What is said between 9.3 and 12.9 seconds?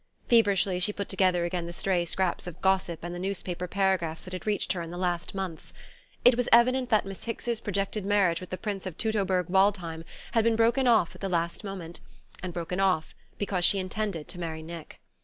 Waldhain had been broken off at the last moment; and broken